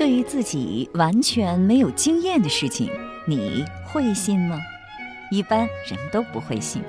[0.00, 2.90] 对于自己完全没有经验的事情，
[3.26, 4.58] 你会信吗？
[5.30, 6.82] 一般人都不会信。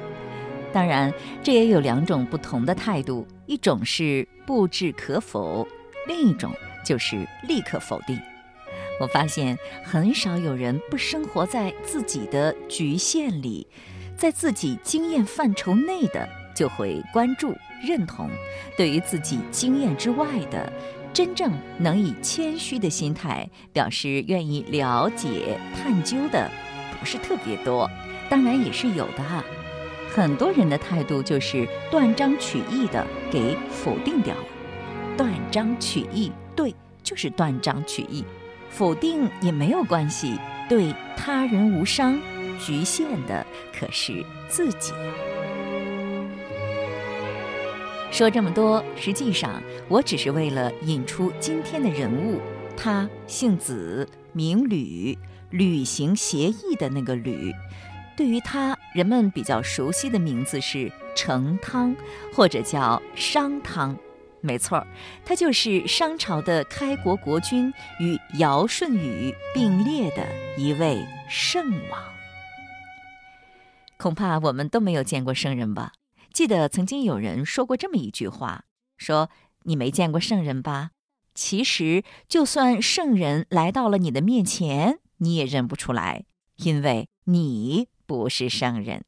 [0.71, 1.13] 当然，
[1.43, 5.67] 这也有两种不同的态度：一种是不置可否，
[6.07, 6.53] 另一种
[6.85, 8.17] 就是立刻否定。
[9.01, 13.67] 我发现很少有人不生活在自己的局限里，
[14.15, 17.53] 在自己经验范畴内的就会关注、
[17.85, 18.29] 认同；
[18.77, 20.71] 对于自己经验之外的，
[21.13, 26.49] 真正能以谦虚的心态表示愿意了解、探究的，
[26.99, 27.89] 不是特别多。
[28.29, 29.43] 当然也是有的哈。
[30.13, 34.43] 很多人的态度就是断章取义的给否定掉了。
[35.17, 38.23] 断章取义，对，就是断章取义。
[38.69, 40.37] 否定也没有关系，
[40.69, 42.19] 对他人无伤，
[42.57, 43.45] 局限的
[43.77, 44.93] 可是自己。
[48.11, 52.41] 说这么多，实际上我只是为了引出今天的人物，
[52.75, 55.17] 他姓子，名吕，
[55.49, 57.53] 履行协议的那个吕。
[58.17, 61.95] 对于他，人们比较熟悉的名字是成汤，
[62.33, 63.97] 或者叫商汤。
[64.41, 64.85] 没错
[65.23, 72.03] 他就是商朝的开国国君与尧舜禹并列的一位圣王。
[73.97, 75.93] 恐怕我们都没有见过圣人吧？
[76.33, 78.63] 记得曾经有人说过这么一句话：
[78.97, 79.29] 说
[79.63, 80.91] 你没见过圣人吧？
[81.33, 86.25] 其实，就算圣人来到了你的面前，你也认不出来，
[86.57, 89.03] 因为你不是圣人。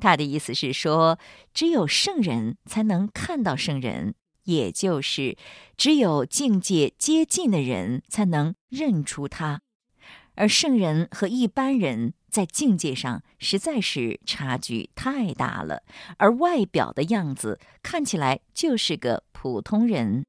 [0.00, 1.18] 他的意思是说，
[1.52, 4.14] 只有圣人才能看到圣人。
[4.44, 5.36] 也就是，
[5.76, 9.60] 只有境界接近的人才能认出他，
[10.36, 15.82] 而圣人和一般人在境界上实在是差距太大了，
[16.18, 20.24] 而外表的样子看起来就是个普通人，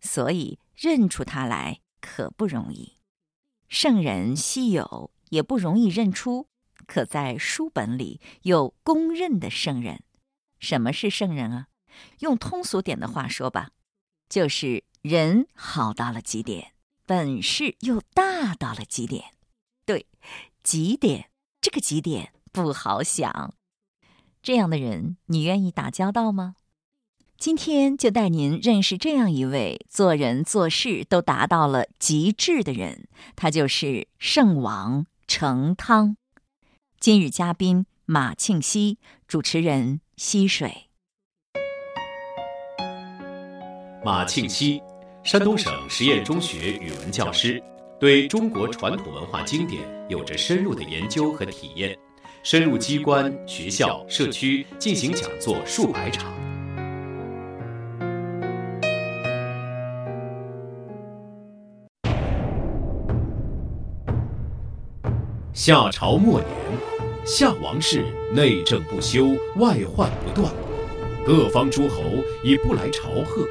[0.00, 2.98] 所以认出他来可不容易。
[3.68, 6.48] 圣人稀有，也不容易认出，
[6.86, 10.02] 可在书本里有公认的圣人。
[10.58, 11.68] 什么是圣人啊？
[12.20, 13.70] 用通俗点的话说吧，
[14.28, 16.72] 就是人好到了极点，
[17.04, 19.32] 本事又大到了极点。
[19.84, 20.06] 对，
[20.62, 21.30] 极点，
[21.66, 23.52] 这个极点不好想。
[24.40, 26.54] 这样的人，你愿意打交道吗？
[27.36, 36.16] 今天就带您认识这样一位做人做事都达到了极致的人，他就是圣王成汤。
[37.00, 40.86] 今日嘉宾马庆西，主持人溪水。
[44.04, 44.80] 马庆西，
[45.24, 47.60] 山东省实验中学语文教师，
[47.98, 51.96] 对中国传统文化经典有着深入的研究和体验，
[52.42, 56.30] 深入机关、学校、社区进行讲座数百场。
[65.54, 66.50] 夏朝末年，
[67.24, 70.52] 夏王室内政不修，外患不断，
[71.24, 72.02] 各方诸侯
[72.44, 73.48] 已不来朝贺。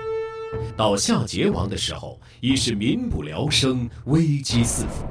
[0.76, 5.06] 到夏桀王的时候，已是民不聊生，危机四伏。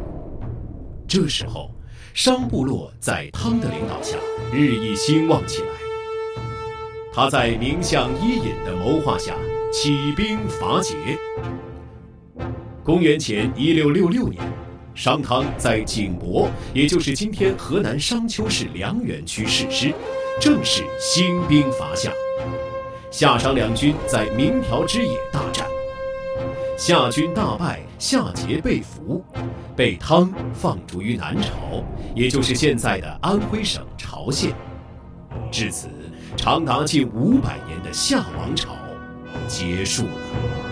[1.06, 1.70] 这时候，
[2.12, 4.16] 商部落在汤的领导下
[4.52, 5.68] 日益兴旺起来。
[7.12, 9.36] 他在名相伊尹的谋划下
[9.72, 10.94] 起兵伐桀。
[12.82, 14.42] 公元前一六六六年，
[14.94, 19.94] 商汤在井柏，也就是今天河南商丘市梁园区誓师，
[20.40, 22.10] 正式兴兵伐夏。
[23.16, 25.68] 夏商两军在明条之野大战，
[26.76, 29.24] 夏军大败，夏桀被俘，
[29.76, 34.52] 被汤放逐于南朝，也就是现在的安徽省朝县。
[35.48, 35.86] 至此，
[36.36, 38.74] 长达近五百年的夏王朝
[39.46, 40.63] 结束了。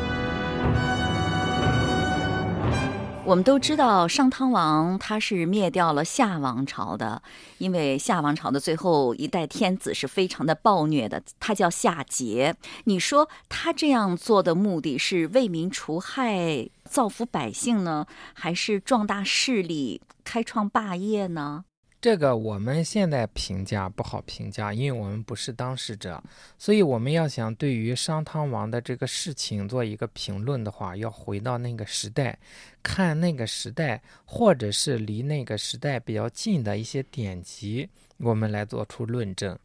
[3.24, 7.22] 我们都知道，商汤王他是灭掉了夏王朝的，
[7.58, 12.52] 因为夏王朝的最后一代天子是非常的暴虐的，他叫夏桀。
[12.84, 21.64] 你说他这样做的目的是为民除害、造福百姓呢，还是壮大势力、开创霸业呢？
[22.02, 26.20] 这个我们现在评价不好评价，因为我们不是当事者，
[26.58, 32.36] 所以我们要想对于商汤王的这个事情做一个评论的话，要回到那个时代，
[32.82, 39.56] 看那个时代，或者是离那个时代比较近的一些典籍，我们来做出论证。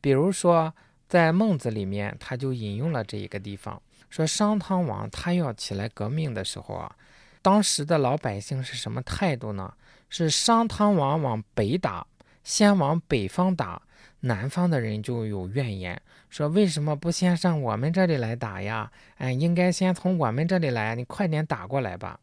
[0.00, 0.74] 比如说，
[1.08, 3.80] 在孟子里面，他就引用了这一个地方，
[4.10, 6.96] 说商汤王他要起来革命的时候啊，
[7.40, 9.72] 当时的老百姓是什么态度呢？
[10.16, 12.06] 是商汤王往北打，
[12.44, 13.82] 先往北方打，
[14.20, 16.00] 南方的人就有怨言，
[16.30, 18.92] 说为什么不先上我们这里来打呀？
[19.16, 22.20] 哎，应该先从我们这里来，你快点打过来吧。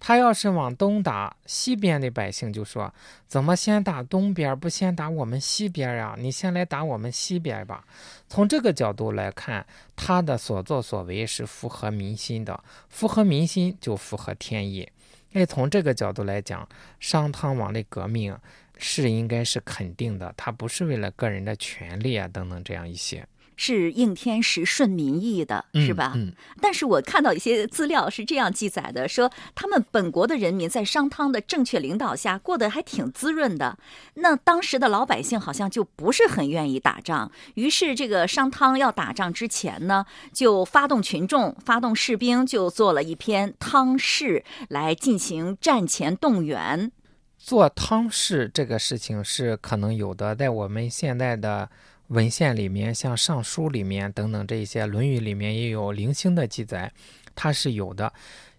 [0.00, 2.92] 他要是往东打，西边的百姓就说
[3.28, 6.16] ：“怎么先打东边，不先打我们西边呀？
[6.18, 7.84] 你先来打我们西边吧。”
[8.28, 14.88] 从这个角度来看，他的所作所为是符合民心的，符合民心就符合天意。
[15.32, 16.68] 哎，从这个角度来讲，
[16.98, 18.38] 商汤王的革命
[18.78, 23.26] 是应该是肯定的，他不是为了个人的权利啊等等这样一些。
[23.56, 26.12] 是应天时顺民意的，是吧？
[26.14, 33.78] 嗯，但是我看到一些资料是这样记载的，说他们本国的人民在商汤的正确领导下过得还挺滋润的。
[34.14, 46.92] 那当时的老百姓好像就不是很愿意打仗，于是这个商汤要打仗之前呢，就发动群众、发动士兵，就做了一篇汤誓来进行战前动员。
[47.38, 51.70] 做汤誓这个事情是可能有的，在我们现在的。
[52.08, 56.92] 文献里面，像《尚书》里面等等这一些，《论语》里面也有零星的记载，
[57.34, 58.12] 它是有的。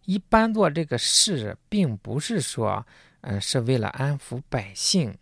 [0.06, 2.86] 一般做这个事，并不是说，
[3.22, 5.18] 嗯，是为了安抚百姓，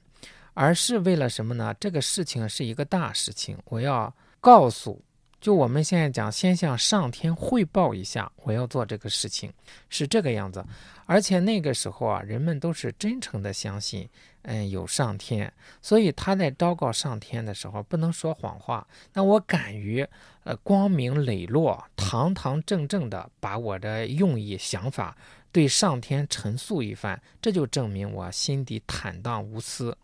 [0.56, 1.76] 而是为了什么呢？
[1.80, 5.05] 这个事情是一个大事情，我要告诉。
[5.46, 9.54] 就我们现在讲，先向上天汇报一下，我要做这个事情，
[9.90, 10.66] 是这个样子。
[11.06, 14.10] 而且那个时候啊，人们都是真诚的相信，
[14.42, 15.54] 嗯，有上天，
[15.84, 18.88] 所以他在昭告上天的时候不能说谎话。
[19.14, 20.04] 那我敢于，
[20.46, 25.16] 呃，光明磊落、堂堂正正的把我的用意、想法
[25.52, 29.96] 对上天陈述一番，这就证明我心底坦荡无私。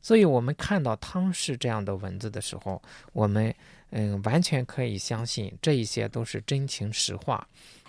[0.00, 2.80] 所以，我们看到汤氏这样的文字的时候，
[3.12, 3.54] 我们。
[3.92, 7.44] 嗯，完全可以相信这一些都是真情实话。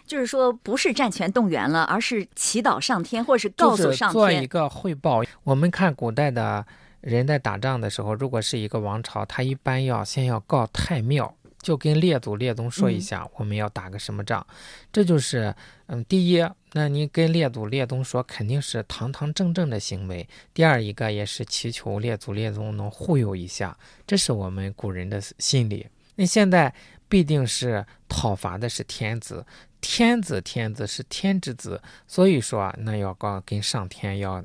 [0.07, 5.21] 就是说，不是战前动员了，而是祈祷上天，或者是告诉上天做一个汇报。
[5.43, 6.65] 我们看古代的
[7.01, 11.31] 人在打仗的时候，如果是一个王朝，他一般要先要告太庙。
[11.61, 14.43] 就跟列祖列宗说一下，我们要打个什么仗，
[14.91, 15.55] 这就是，
[15.85, 16.43] 嗯，第一，
[16.73, 23.77] 那你跟列祖列宗说，肯定是堂堂正正的行为；第二一个也是祈求列祖列宗能护佑一下，
[24.07, 25.85] 这是我们古人的心理。
[26.15, 26.73] 那现在
[27.09, 29.45] 必定是讨伐的是天子，
[29.81, 34.44] 天子天子是天之子，所以说那要告跟上天要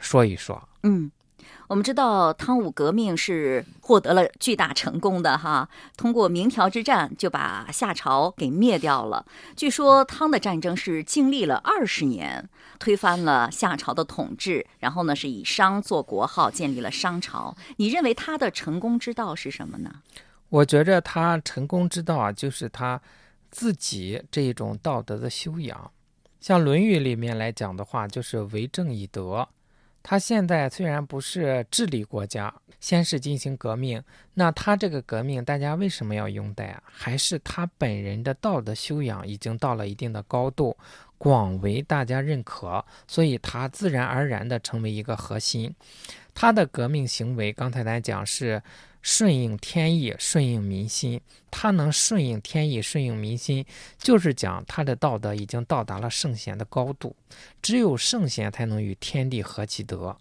[0.00, 1.10] 说一说，嗯。
[1.68, 9.24] 我们知道汤武革命是获得了巨大成功的哈，通过明条之战就把夏朝给灭掉了。
[9.54, 12.48] 据说汤的战争是经历了二十年，
[12.78, 17.54] 推翻了夏朝的统治，然后呢是以商做国号，建立了商朝。
[17.76, 20.02] 你认为他的成功之道是什么呢？
[20.48, 22.98] 我觉着他成功之道啊，就是他
[23.50, 25.90] 自己这一种道德的修养。
[26.40, 29.46] 像《论语》里面来讲的话，就是为政以德。
[30.02, 34.02] 他现在虽然不是治理国家，先是进行革命，
[34.34, 36.82] 那他这个革命，大家为什么要拥戴啊？
[36.84, 40.76] 还是他本人的道德修养已经到了一定的高度，
[41.18, 45.74] 广为大家认可，所以他自然而然的成为一个核心。
[46.34, 48.62] 他的革命行为，刚才咱讲是。
[49.10, 51.18] 顺应天意，顺应民心。
[51.50, 53.64] 他能顺应天意，顺应民心，
[53.96, 57.16] 就是讲他的道德已经到达了圣贤的高度。
[57.62, 60.14] 只有圣贤才能与天地合其德。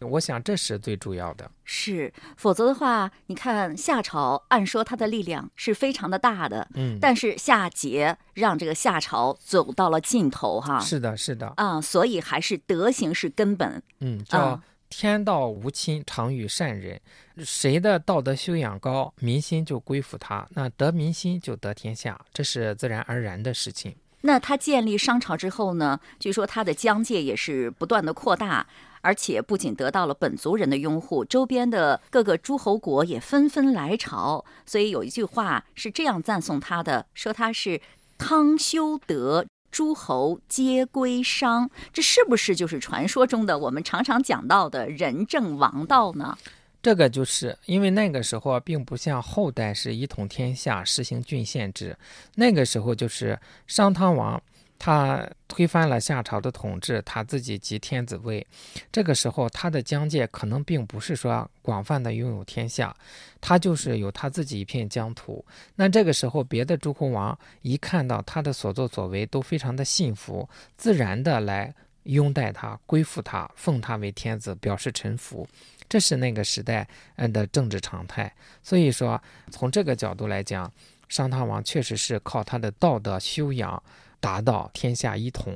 [0.00, 1.50] 我想这是最主要的。
[1.64, 10.78] 是，否则的话，你看夏朝，按说他的力量是非常的大的，嗯，但是夏桀让这个夏朝走到了尽头，哈。
[10.78, 11.50] 是的，是的。
[11.56, 13.82] 啊，所以还是德行是根本。
[14.00, 14.60] 嗯，叫。
[14.96, 17.00] 天道无亲，常与善人。
[17.38, 20.46] 谁的道德修养高，民心就归附他。
[20.50, 23.94] 那得民心就得天下，这是自然而然的事情。
[24.20, 26.00] 那他建立商朝之后呢？
[26.18, 28.66] 据说他的疆界也是不断的扩大，
[29.02, 34.44] 而且不仅得到了本族人的拥护，周边的各个诸侯国也纷纷来朝。
[34.64, 37.80] 所以有一句话是这样赞颂他的：说他是
[38.16, 39.44] 汤修德。
[39.74, 46.38] 诸侯皆归商，这是不是就是传说中的我们常常讲到的仁政王道呢？
[46.80, 51.96] 这个就是因为那个时候并不像后代是一统天下，实行郡县制，
[52.36, 54.40] 那个时候就是商汤王。
[54.84, 58.46] 他推翻了夏朝的统治，他自己即天子位。
[58.92, 62.94] 这个时候，他的疆界可能并不是说广泛的拥有天下，
[63.40, 65.42] 他就是有他自己一片疆土。
[65.74, 75.48] 那这个时候，别的诸侯王一看到他的所作所为，都非常的信服，自然的来拥戴他、归附他、奉他为天子，表示臣服。
[75.88, 76.86] 这是那个时代
[77.16, 78.30] 嗯的政治常态。
[78.62, 79.18] 所以说，
[79.50, 80.70] 从这个角度来讲，
[81.08, 83.82] 商汤王确实是靠他的道德修养。
[84.24, 85.54] 达到天下一统。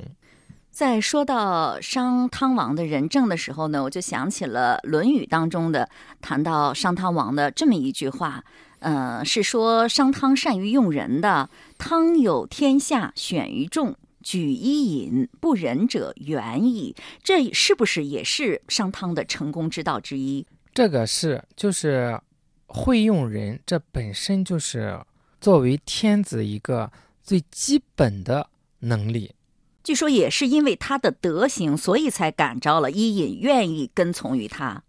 [0.71, 5.89] 在说到商汤王的仁政的时候呢，我就想起了《论语》当中的
[6.21, 8.45] 谈到商汤王的这么一句话，
[8.81, 11.49] 呃，是说商汤善于用人的。
[11.79, 16.95] 汤有天下，选于众，举一饮，不仁者远矣。
[17.25, 20.47] 这是不是也是商汤的成功之道之一？
[20.75, 22.21] 这个是，就是
[22.67, 25.01] 会用人，这本身就是
[25.41, 26.93] 作为天子一个
[27.25, 28.49] 最基本的
[28.81, 29.35] 能力。
[29.85, 34.83] 据说也是因为他的德行，所以才感召了伊尹，愿意跟从于他。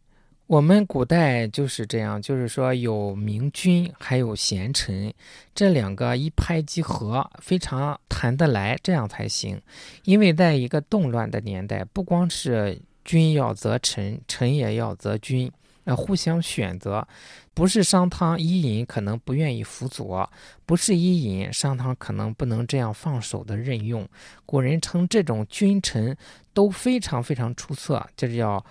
[0.47, 5.13] 我们古代就是这样，就是说有明君，还有贤臣，
[5.53, 9.61] 这两个一拍即合，非常谈得来，这样才行。
[10.05, 15.51] 因为在一个动乱的年代，不光是君要择臣，臣也要择君，
[15.89, 17.05] 呃，互相选择。
[17.53, 20.29] 不是商汤、伊尹可能不愿意辅佐，
[20.65, 24.07] 不是伊尹，商汤可能不能这样放手的任用。
[24.45, 26.15] 古人称这种君臣
[26.53, 28.63] 都非常非常出色，这叫。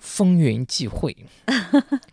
[0.00, 1.16] 风云际会，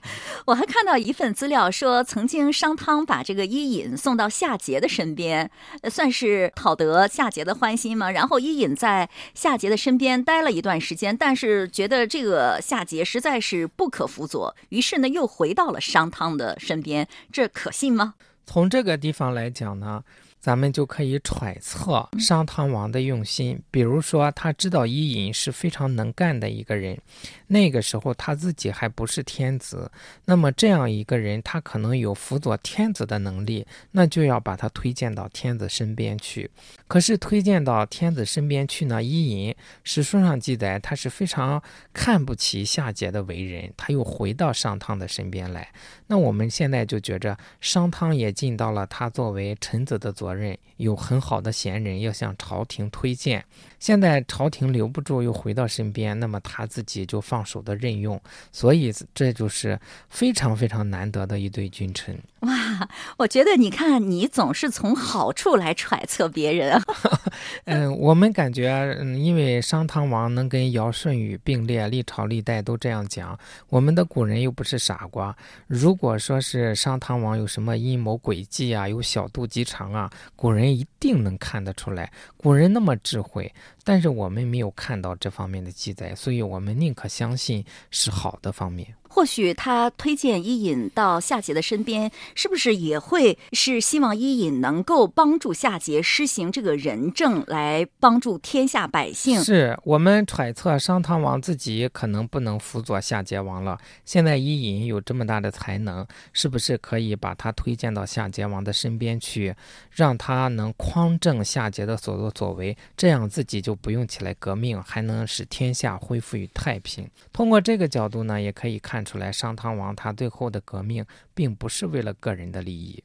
[0.45, 5.49] 我还看到一份资料说，曾经商汤把这个伊尹送到夏桀的身边，
[5.89, 8.09] 算是讨得夏桀的欢心吗。
[8.11, 18.15] 然后伊尹在夏桀的身边待了一段时间，但是觉得这个夏桀实在是不可辅佐，于是呢又回到了商汤的身边，这可信吗？
[18.45, 20.03] 从这个地方来讲呢？
[20.41, 26.97] 咱们就可以揣测商汤王的用心，比如说他知道伊尹是非常能干的一个人，
[27.45, 29.89] 那个时候他自己还不是天子，
[30.25, 36.49] 那么这样一个人他可能有辅佐天子的能力，那就要把他推荐到天子身边去。
[36.87, 41.61] 可是推荐到天子身边去呢，伊尹史书上记载他是非常
[41.93, 45.71] 看不起夏桀的为人，他又回到商汤的身边来。
[46.07, 53.43] 那我们现在就觉着商汤也尽到了他作为臣子的责任，有很好的贤人要向朝廷推荐。
[53.79, 58.21] 现在朝廷留不住，又回到身边，那么他自己就放手的任用，
[58.51, 62.17] 所以这就是非常非常难得的一对君臣。
[62.47, 66.81] 哇，我觉得你看，你总是从好处来揣测别人。
[67.65, 73.37] 嗯，我们感觉，嗯，因为商汤王能跟尧舜禹并列，历朝历代都这样讲。
[73.69, 75.35] 我们的古人又不是傻瓜，
[75.67, 82.11] 如果说是商汤王有什么阴谋诡计啊，有小肚鸡肠啊，古人一定能看得出来。
[82.41, 88.95] 古人那么智慧，但是我们没有看到这方面的记载，所以我们宁可相信是好的方面。
[89.13, 99.43] 或许他推荐伊尹到夏桀的身边，是不是也会是希望伊尹能够帮助夏桀施行这个仁政，来帮助天下百姓？
[99.43, 103.77] 是我们揣测商汤王自己可能不能辅佐夏桀王了。
[104.05, 109.53] 现在伊尹有这么大的才能，是不是可以把他推荐到夏桀王的身边去，
[109.91, 112.77] 让他能匡正夏桀的所作作为？
[112.95, 117.07] 这样自己就不用起来革命，还能使天下恢复于太平。
[117.31, 119.01] 通过这个角度呢，也可以看。
[119.03, 123.03] 出来，商汤王他最后的革命，并不是为了个人的利益。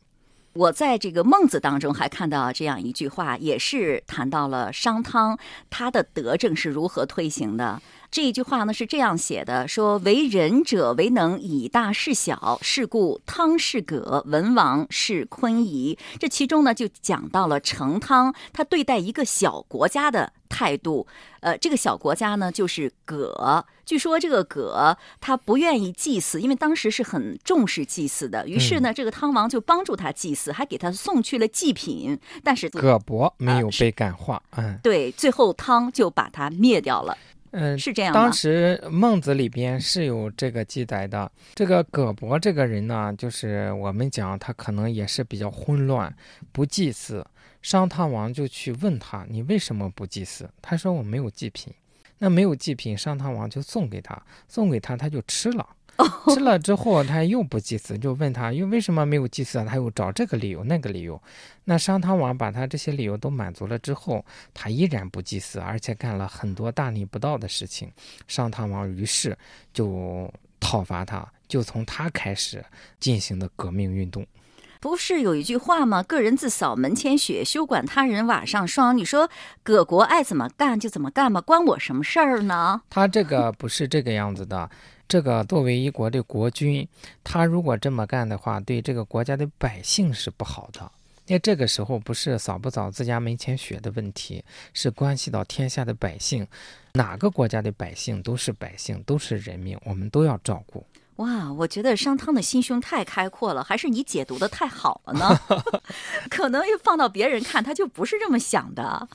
[0.53, 7.81] 我在这个孟子当中还看到这样一句话，也是谈到了商汤他的德政是如何推行的。
[8.11, 15.99] 这一句话呢是这样写的：说为仁者为能以大事小，是故汤是葛，文王是昆仪。
[16.19, 21.07] 这其中呢就讲到了成汤他对待一个小国家的态度。
[21.41, 23.65] 呃，这个小国家呢就是葛。
[23.85, 28.49] 据说这个葛他不愿意祭祀，因为当时是很重视祭祀的。
[28.49, 32.19] 于是呢，这个汤王就帮助他祭祀，还给他送去了祭品。
[32.43, 37.17] 但是葛伯没有被感化，嗯，对，最后汤就把他灭掉了。
[37.59, 38.13] 嗯，是这样。
[38.13, 41.31] 当时孟子里边是有这个记载的。
[41.55, 46.15] 这个葛伯这个人呢，就是我们讲他可能也是比较混乱，
[46.53, 47.27] 不祭祀。
[47.63, 51.73] 商汤王就去问他：“你为什么不祭祀？”他说：“我没有祭品。”
[52.19, 55.67] 那没有祭品，商汤王就送给他，送给他他就吃了。
[56.35, 59.65] 吃了之后，他又不祭祀，就问他又为什么没有祭祀？
[59.65, 61.21] 他又找这个理由那个理由。
[61.65, 67.91] 那商汤王把他这些理由都满足了之后，他依然不祭祀，而且干了很多大逆不道的事情。
[68.29, 69.37] 商汤王于是
[69.73, 72.65] 就讨伐他，就从他开始
[73.01, 74.27] 进行的革命运动。
[74.79, 76.03] 不是有一句话吗？
[76.03, 78.97] 个人自扫门前雪，休管他人瓦上霜。
[78.97, 79.29] 你说
[79.63, 82.83] 葛国爱怎么干就怎么干吧，关我什么事儿呢？
[82.91, 84.69] 他这个不是这个样子的。
[85.09, 86.87] 这个作为一国的国君，
[87.23, 90.91] 他如果这么干的话，对这个国家的百姓是不好的。
[91.29, 96.47] 那这个时候不是扫不扫自家门前雪的问题，是关系到天下的百姓。
[96.93, 100.87] 哪个国家的百姓都是百姓，都是人民，我们都要照顾。
[101.17, 105.41] 哇，我觉得商汤的心胸太开阔了，还是你解读的太好了呢？
[106.31, 109.09] 可能放到别人看，他就不是这么想的。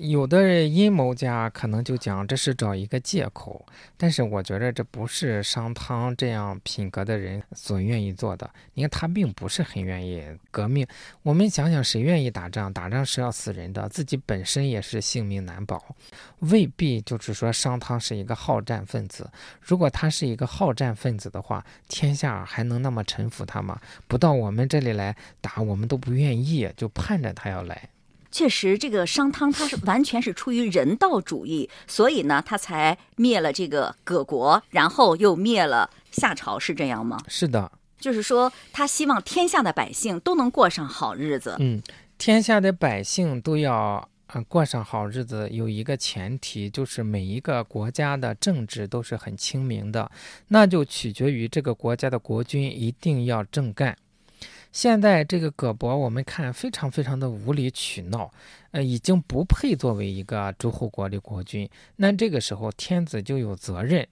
[0.00, 3.64] 有的阴谋家可能就讲这是找一个借口，
[3.96, 8.48] 但是我觉得这不是商汤这样品格的人所愿意做的。
[8.74, 10.86] 你看他并不是很愿意革命。
[11.22, 12.72] 我们想想，谁愿意打仗？
[12.72, 15.96] 打仗是要死人的，自己本身也是性命难保，
[16.38, 19.28] 未必就是说商汤是一个好战分子。
[19.60, 23.80] 如果他是一个好战分子的话，天下还能那么臣服他吗？
[24.06, 27.88] 不到我们这里来打，我们都不愿意，就盼着他要来。
[28.30, 37.18] 确实，这个商汤他是 完全是出于人道主义，所以呢，他才灭了这个葛国，然后又灭了夏朝，是这样吗？
[37.26, 41.56] 是的，就是说，他希望天下的百姓都能过上好日子。
[41.58, 41.82] 嗯，
[42.18, 50.10] 天下的百姓都要啊过上好日子，有一个前提，就是每一个国家的政治都是很清明的，
[50.48, 53.96] 那就取决于这个国家的国君一定要正干。
[54.70, 58.30] 现在这个葛伯，我们看非常非常的无理取闹，
[58.70, 61.68] 呃，已经不配作为一个诸侯国的国君。
[61.96, 64.06] 那这个时候，天子就有责任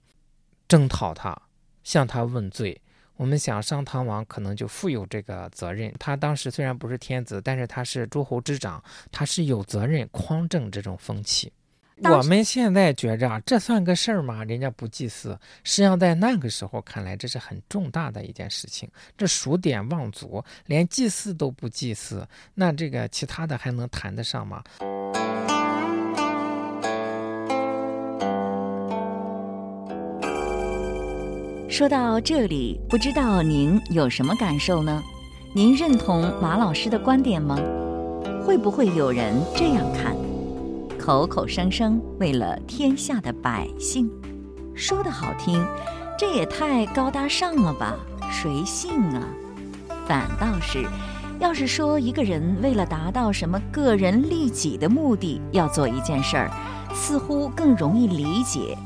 [0.67, 1.39] 征讨他，
[1.83, 2.81] 向他问罪。
[3.15, 5.93] 我们想，商汤王可能就负有这个责任。
[5.99, 11.51] 他当时虽然不是天子，但是他是诸侯之长，他是有责任匡正这种风气。
[12.03, 14.43] 我们现在觉着这算个事儿吗？
[14.43, 18.87] 人家不祭祀，实际上在那个时候看来，这是很重大的一件事情。
[19.17, 24.63] 这数典忘祖，连祭祀都不祭祀，那这个其他的还能谈得上吗？
[31.69, 35.03] 说到这里，不知道您有什么感受呢？
[35.53, 37.57] 您认同马老师的观点吗？
[38.45, 40.15] 会不会有人这样看？
[41.07, 44.11] 口口声声为了天下的百姓，
[44.75, 45.65] 说的好听，
[46.19, 47.95] 这也太高大上了吧？
[48.29, 49.23] 谁信啊？
[50.05, 50.85] 反倒是，
[51.39, 56.51] 要是说一个人为了达到什么个人利己的目的要做一件事儿，
[56.93, 58.77] 似乎更容易理解。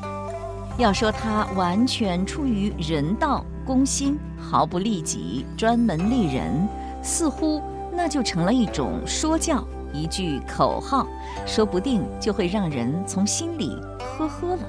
[0.77, 6.67] 要说他完全出于人道、公心，毫不利己，专门利人，
[7.01, 7.59] 似乎
[7.91, 9.65] 那就成了一种说教。
[9.93, 11.07] 一句口号，
[11.45, 14.67] 说不定就会让人从心里呵呵了。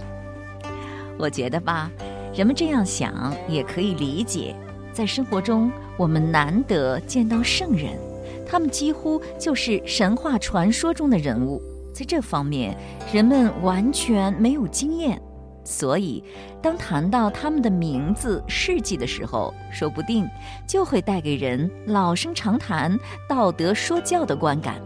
[1.18, 1.90] 我觉得吧，
[2.34, 4.54] 人们这样想也可以理解。
[4.92, 7.92] 在生活中，我们难得见到圣人，
[8.46, 11.62] 他们几乎就是神话传说中的人物。
[11.94, 12.76] 在这方面，
[13.12, 15.20] 人们完全没有经验。
[15.64, 16.24] 所以，
[16.60, 20.28] 当谈到他们的名字、事迹的时候，说不定
[20.66, 24.80] 就会带给人老生常谈、道德说教的观感。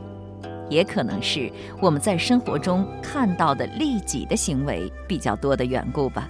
[0.68, 1.50] 也可能是
[1.80, 6.28] 我们在生活中看到的利己的行为比较多的缘故吧。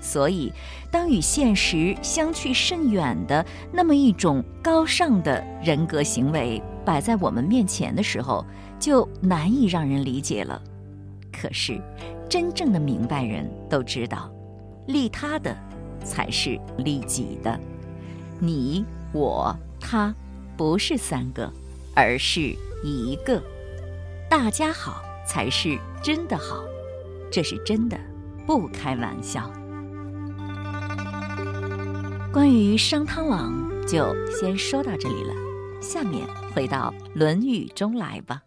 [0.00, 0.52] 所以，
[0.92, 8.44] 当与现实相去甚远的那么一种高尚的人格行为摆在我们面前的时候，
[8.78, 10.62] 就难以让人理解了。
[11.32, 11.80] 可是，
[12.28, 14.30] 真正的明白人都知道，
[14.86, 15.56] 利他的
[16.04, 17.58] 才是利己的。
[18.38, 20.14] 你、我、他，
[20.56, 21.52] 不是三个，
[21.96, 23.42] 而是一个。
[24.30, 26.62] 大家好才是真的好，
[27.32, 27.98] 这是真的，
[28.46, 29.50] 不开玩笑。
[32.30, 33.50] 关于商汤王
[33.86, 35.32] 就先说到这里了，
[35.80, 38.42] 下面回到《论语》中来吧。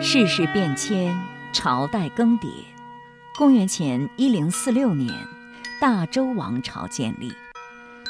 [0.00, 1.16] 世事变迁，
[1.52, 2.48] 朝代更迭，
[3.38, 5.14] 公元前一零四六年，
[5.80, 7.32] 大周王朝建立。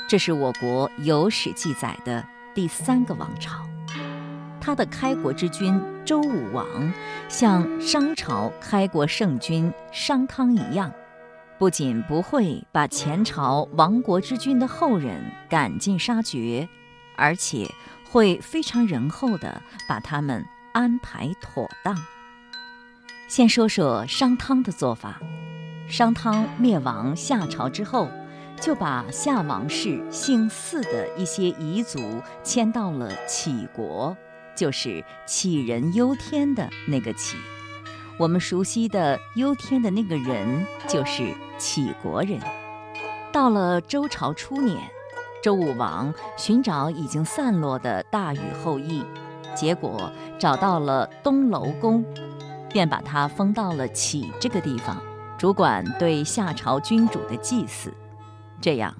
[0.09, 3.67] 这是我国有史记载的第三个王朝，
[4.61, 6.65] 他的开国之君周武王，
[7.29, 10.93] 像商朝开国圣君商汤一样，
[11.59, 16.69] 不仅不会把前朝亡国之君的后人赶尽杀绝，
[17.17, 17.69] 而且
[18.09, 21.97] 会非常仁厚地把他们安排妥当。
[23.27, 25.21] 先说说商汤的做法，
[25.89, 28.09] 商汤灭亡夏朝之后。
[28.61, 34.17] 就把夏王室姓姒的一些遗族迁到了杞国，
[34.57, 37.35] 就是杞人忧天的那个杞。
[38.19, 41.23] 我们熟悉的忧天的那个人就是
[41.59, 42.41] 杞国人。
[43.31, 44.81] 到了周朝初年，
[45.43, 49.05] 周武王寻找已经散落的大禹后裔，
[49.55, 52.03] 结果找到了东楼公，
[52.71, 55.01] 便把他封到了杞这个地方，
[55.37, 57.93] 主管对夏朝君主的祭祀。
[58.61, 58.95] 这样，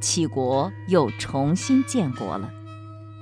[0.00, 2.50] 杞国又重新建国了。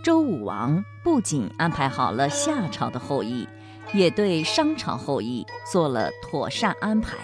[0.03, 3.47] 周武王不仅安排好了夏朝的后裔，
[3.93, 7.17] 也对商朝后裔做了妥善安排。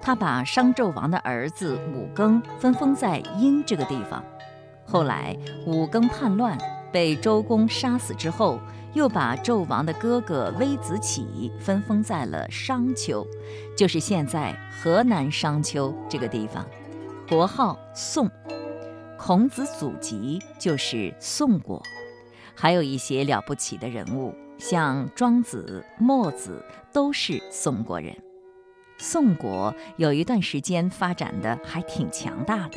[0.00, 4.24] 他把商纣王的儿子武庚分封在殷这个地方，
[4.86, 6.56] 后来武庚叛乱，
[6.90, 8.58] 被周公杀死之后，
[8.94, 13.26] 又把纣王的哥哥微子启分封在了商丘，
[13.76, 16.64] 就是现在河南商丘这个地方，
[17.30, 18.28] 国号宋。
[19.16, 21.80] 孔子祖籍就是宋国，
[22.56, 26.60] 还有一些了不起的人物，像庄子、墨子
[26.92, 28.12] 都是宋国人。
[28.98, 32.76] 宋国有一段时间发展的还挺强大的。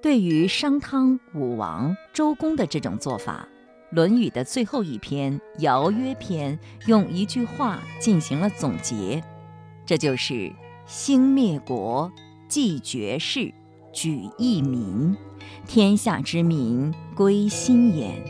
[0.00, 3.48] 对于商汤、武王、周公的这种做法，
[3.96, 6.56] 《论语》的最后一篇《尧曰篇》
[6.86, 9.20] 用一句话进行了总结，
[9.84, 10.52] 这就是
[10.86, 12.08] “兴灭国，
[12.50, 13.50] 继绝世，
[13.94, 15.16] 举义民，
[15.66, 18.22] 天下之民归心焉”。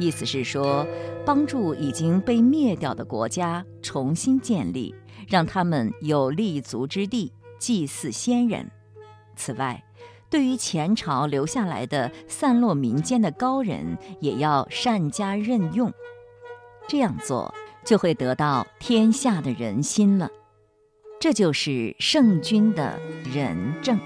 [0.00, 0.84] 意思是说，
[1.24, 4.92] 帮助已经被灭掉的国家重新建立。
[5.28, 8.68] 让他们有立足之地，祭祀先人。
[9.36, 9.82] 此外，
[10.28, 15.92] 对于前朝留下来的散落民间的高人，也要善加任用。
[16.88, 20.28] 这样做就会得到天下的人心了。
[21.22, 22.98] 这就是圣君的
[23.32, 23.96] 仁政。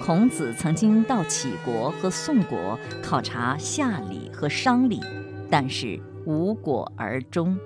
[0.00, 5.00] 孔子曾经到杞国和宋国考察夏礼和商礼，
[5.48, 7.56] 但是无果而终。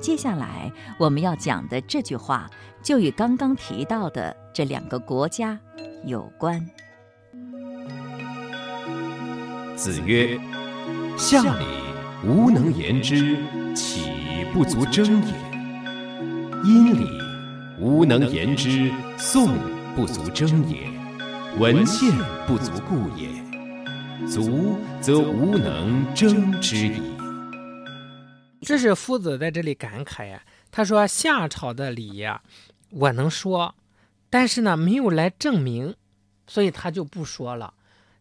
[0.00, 2.50] 接下来我们要讲的这句话，
[2.82, 5.56] 就与刚刚提到的这两个国家
[6.04, 6.60] 有关。
[9.76, 10.36] 子曰
[11.16, 11.64] ：“夏礼，
[12.26, 13.36] 吾能言之，
[13.76, 14.10] 岂
[14.52, 15.32] 不足争也？
[16.64, 17.06] 殷礼，
[17.84, 19.58] 吾能言之，宋
[19.94, 20.88] 不足争也。
[21.58, 22.10] 文献
[22.46, 23.28] 不足故也。
[24.26, 27.02] 足，则吾能争之矣。”
[28.62, 32.40] 这是夫子在这里感慨呀，他说夏朝的礼呀，
[32.88, 33.74] 我能说，
[34.30, 35.94] 但是呢没有来证明，
[36.46, 37.74] 所以他就不说了。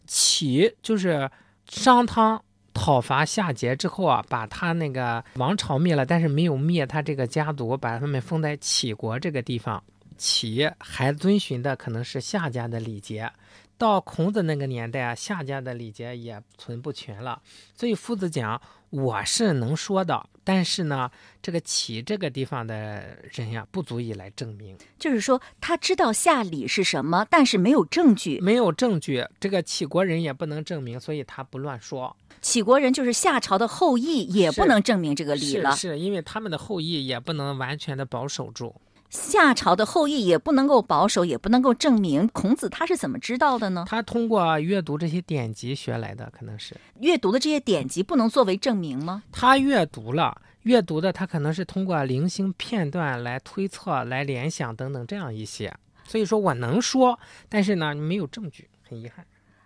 [0.05, 1.31] 启就是
[1.69, 9.83] 商汤讨伐夏桀之后啊，把他那个王朝灭了，但是没有灭他这个家族，把他们封在杞国这个地方。
[10.17, 13.31] 杞还遵循的可能是夏家的礼节。
[13.77, 17.41] 到孔子那个年代啊，夏家的礼节也存不全了，
[17.75, 21.09] 所以夫子讲我是能说的，但是呢，
[21.41, 24.77] 这个杞这个地方的人呀，不足以来证明。
[24.99, 32.15] 就是说，他知道夏礼是什么，但是没有证据，没有证据，这个杞国人也不能证明，所以他不乱说。
[32.43, 38.75] 杞国人就是夏朝的后裔，也不能证明这个理了，是因为他们的后裔也不能完全的保守住。
[39.09, 42.27] 夏朝的后裔也不能够保守，也不能够证明。
[42.29, 43.85] 孔子他是怎么知道的呢？
[43.87, 49.23] 他通过阅读这些典籍学来的，可能是阅读的这些典籍不能作为证明吗？
[49.31, 55.73] 他阅读了，阅读的他可能是通过零星片段来推测、来联想等等这样一些。
[56.05, 59.25] 所以说我能说，但是呢没有证据，很遗憾。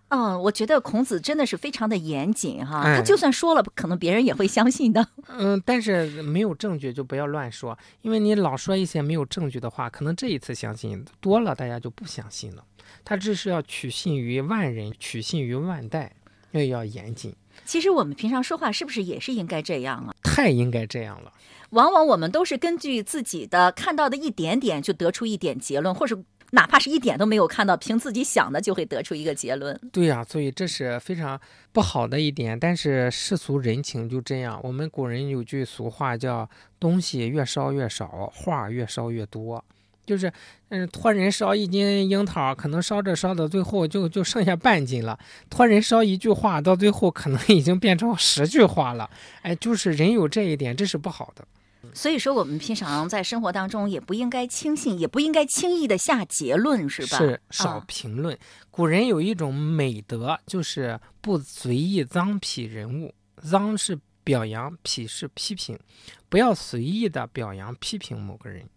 [0.10, 5.06] 嗯，我觉得孔子真的是非常的严谨哈，他就算说了，可能别人也会相信的。
[5.28, 12.64] 嗯，但是没有证据就不要乱说，因为你老说一些没有证据的话，可能这一次相信多了，大家就不相信了。
[13.04, 16.16] 他这是要取信于万人，取信于万代，
[16.52, 17.36] 又要严谨。
[17.66, 20.16] 其实我们平常说话是不是也是应该这样啊？
[20.24, 21.34] 太应该这样了。
[21.72, 26.18] 往往我们都是根据自己的看到的一点点，就得出一点结论，或是。
[26.52, 29.80] 哪怕是一点都没有看到，凭自己想的就会得出一个结论。
[29.92, 31.40] 对呀，所以这是非常
[31.74, 32.58] 不好的一点。
[32.58, 34.60] 但是世俗人情就这样。
[34.64, 39.64] 我们古人有句俗话叫“东西越烧越少，话越烧越多”，
[40.08, 40.32] 就是，
[40.70, 49.10] 嗯，托人烧一斤樱桃，可能烧着烧到最后就就剩下半斤了；托人烧一句话，到最后可能已经变成十句话了。
[49.42, 51.46] 哎，就是人有这一点，这是不好的。
[51.94, 57.18] 所以说，我们平常在生活当中也不应该轻信，也不应该轻易的下结论，是吧？
[57.18, 58.38] 是少评论。
[58.70, 63.14] 古人有一种美德，就是不随意脏批人物。
[63.42, 65.80] 脏是表扬，批是批评，
[66.28, 68.68] 不要随意的表扬批评某个人，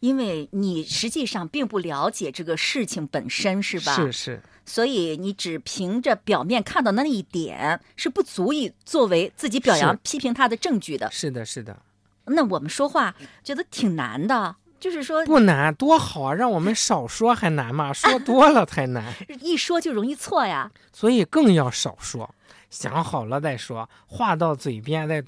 [0.00, 3.94] 因为你实际上并不了解这个事情本身，是吧？
[3.94, 4.42] 是是。
[4.66, 11.10] 所以你只凭着表面看到的那一点，是不足以作为自己表扬、批评他的证据的。
[11.10, 11.80] 是的，是的。
[12.26, 17.92] 那我们说话觉得挺难的，就是说不难多好啊，让我们少说还难吗？
[17.92, 20.70] 说多了才难， 一说就容易错呀。
[20.92, 22.34] 所以更要少说，
[22.70, 25.22] 想好了再说，话到嘴边再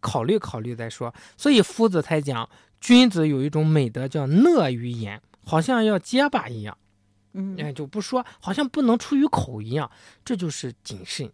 [0.00, 1.12] 考虑考虑再说。
[1.36, 2.48] 所以夫子才讲，
[2.80, 6.76] 君子有一种美德叫讷于言，好像要结巴一样，
[7.32, 9.90] 嗯，哎就不说，好像不能出于口一样，
[10.24, 11.30] 这就是谨慎。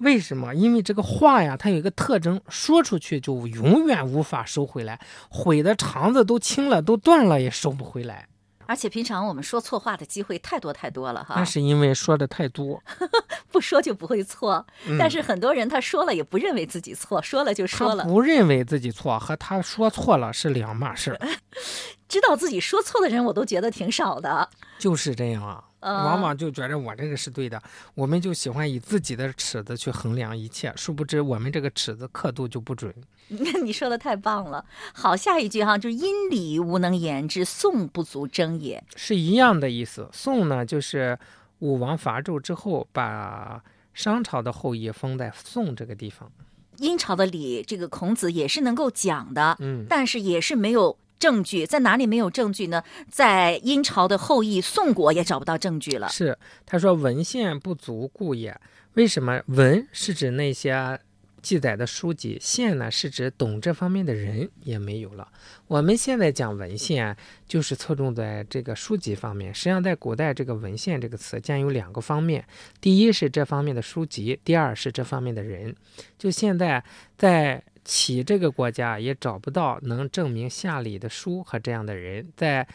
[0.00, 0.54] 为什么？
[0.54, 4.98] 因为这个话呀，它有一个特征，说出去就永远无法收回来，
[5.30, 8.26] 悔的肠子都青了，都断了也收不回来。
[8.66, 11.34] 而且平常我们说错话的机会太多太多了哈。
[11.36, 12.80] 那是因为说的太多，
[13.50, 18.04] 不说就不会错，嗯但是很多人他说了也不认为自己错，说了就说他了。
[18.04, 21.18] 不认为自己错，和他说错了是两码事儿，
[22.08, 24.48] 知道自己说错的人，我都觉得挺少的。
[24.78, 25.64] 就是这样啊。
[25.80, 27.60] 啊往往就觉得我这个是对的，
[27.94, 32.94] 我们就喜欢以自己的尺子去衡量一切，殊不知我们这个尺子刻度就不准。
[33.28, 34.64] 那你说的太棒了。
[34.92, 38.82] 好，下一句哈，就是因礼无能言之，宋不足争也。
[38.96, 40.08] 是一样的意思。
[40.12, 41.18] 宋呢，就是
[41.60, 43.62] 武王伐纣之后，把
[43.94, 46.30] 商朝的后裔封在宋这个地方。
[46.78, 51.64] 殷朝的礼，这个孔子也是能够讲的，嗯，但是也是没有证据。
[51.64, 52.82] 在哪里没有证据呢？
[53.08, 56.08] 在殷朝的后裔宋国也找不到证据了。
[56.08, 58.58] 是他说文献不足故也。
[58.94, 60.98] 为什么文是指那些
[61.40, 65.28] 记载的书籍，献呢是指懂这方面的人也没有了。
[65.68, 69.54] 我们现在讲文献，就是侧重在这个书籍方面。
[69.54, 72.44] 实际上，在古代，这个文献这个词将有两个方面：
[72.80, 75.74] 第一是这方面的书籍，第二是这方面的人。
[76.18, 76.82] 就现在
[77.16, 82.66] 在齐这个国家也找不到能证明下礼的书和这样的人，在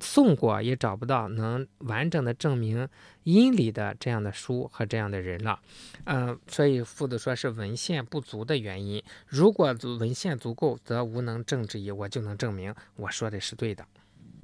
[0.00, 2.88] 宋国也找不到能完整的证明
[3.22, 5.60] 殷礼的这样的书和这样的人了。
[6.06, 9.00] 嗯、所以夫子说是文献不足的原因。
[9.28, 11.92] 如果文献足够，则无能证之矣。
[11.92, 13.86] 我就能证明我说的是对的。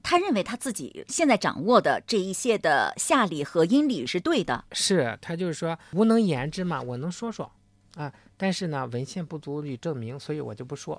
[0.01, 4.65] 他认为他自己现在掌握的这一些的下礼和殷礼是对的。
[4.71, 7.51] 是他就是说无能言之嘛，我能说说
[7.97, 10.99] 啊，但是呢文献不足以证明，所以我就不说。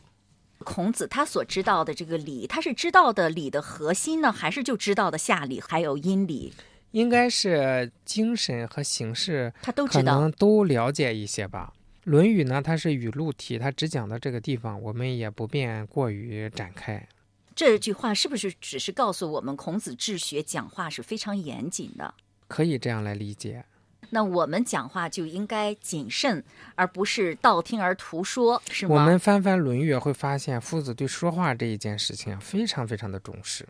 [0.59, 6.53] 孔子他所知道的这个礼，他是知道的礼的核心呢，还是就知道的下礼还有阴礼？
[6.91, 10.19] 应该是精神和形式他都知道。
[10.19, 11.73] 能都了解一些吧。
[12.11, 17.07] 《论语》呢，它是语录体，它只讲到这个地方，我们也不便过于展开。
[17.55, 22.13] 这句话是不是只是告诉我们，孔子治学讲话是非常严谨的？
[22.47, 23.63] 可以这样来理解。
[24.11, 26.43] 那我们讲话就应该谨慎，
[26.75, 28.95] 而不是道听而途说，是吗？
[28.95, 33.67] 我们翻翻《论语》会发现，夫子对说话这一件事情非常非常的重视。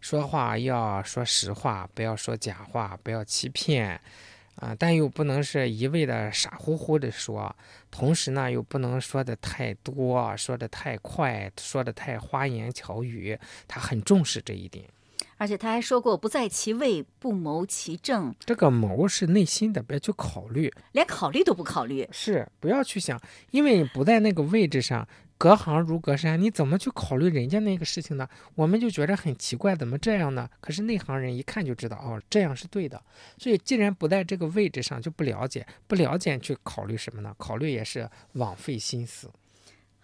[0.00, 4.00] 说话要说实话，不要说假话，不要欺骗，
[4.56, 7.54] 啊、但又不能是一味的傻乎乎的说，
[7.90, 13.38] 同时呢，又不能说的太多，说的太快，说的太花言巧语。
[13.68, 14.84] 他很重视这一点。
[15.36, 18.34] 而且他还说过：“不在其位，不谋其政。
[18.40, 22.08] 这个谋是内心的，不要去考虑，”连考虑都不考虑。
[22.10, 28.26] 是不要去想，因为你不在那个位置上，隔行如隔山，你怎么去考虑人家那个事情呢？
[28.54, 30.48] 我们就觉得很奇怪，怎么这样呢？
[30.60, 33.02] 可是内行人一看就知道，哦，这样是对的。
[33.36, 37.34] 所以既然不在这个位置上，就不了解，不了解去考虑什么呢？
[37.38, 39.30] 考虑也是枉费心思。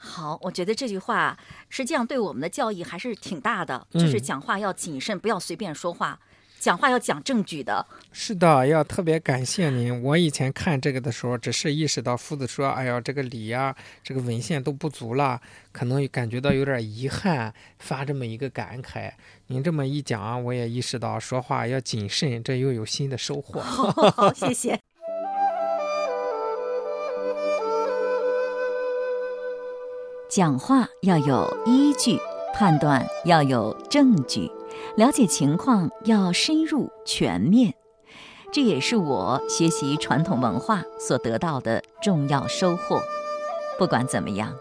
[0.04, 1.38] 好，我觉得这句话
[1.68, 6.18] 实际上对我们的教义还是挺大的，嗯就是讲话要谨慎，不要随便说话，
[6.58, 7.86] 讲话要讲证据的。
[8.10, 10.02] 是的，要特别感谢您。
[10.02, 19.12] 我以前看这个的时候，只是意识到夫子说：“哎呀，这个礼呀、这个文献都不足了，可能感觉到有点遗憾，发这么一个感慨。”
[19.46, 23.60] 您这么一讲啊，我也意识到说话要谨慎，这又有新的收获。
[23.60, 24.80] 好， 谢谢。
[30.34, 32.18] 讲话要有依据，
[32.54, 34.50] 判断要有证据，
[34.96, 37.74] 了解情况要深入全面。
[38.50, 43.02] 这也是我学习传统文化所得到的重要收获。
[43.78, 44.54] 不管怎么样，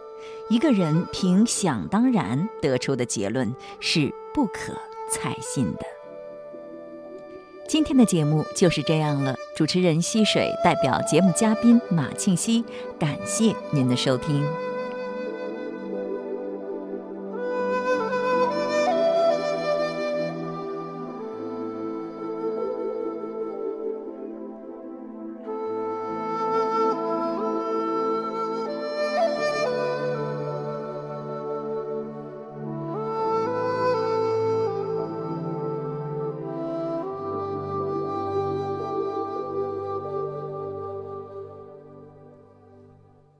[0.49, 4.73] 一个人凭想当然得出的结论是不可
[5.09, 5.85] 采信的。
[7.69, 9.33] 今天的节目就是这样了。
[9.55, 12.65] 主持人溪水代表节目嘉宾马庆西，
[12.99, 14.45] 感谢您的收听。